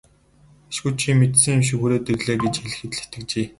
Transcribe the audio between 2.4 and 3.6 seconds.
гэж хэлэхэд л итгэжээ.